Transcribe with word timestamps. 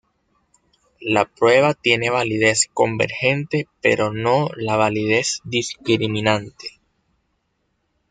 La 0.99 1.25
prueba 1.25 1.75
tiene 1.75 2.09
validez 2.09 2.67
convergente, 2.73 3.67
pero 3.83 4.11
no 4.11 4.49
la 4.57 4.75
validez 4.75 5.41
discriminante. 5.43 6.79